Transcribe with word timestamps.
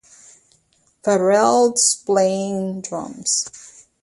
Pharrell's 1.03 1.93
playing 2.03 2.81
drums. 2.81 3.85